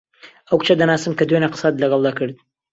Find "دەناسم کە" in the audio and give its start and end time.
0.81-1.23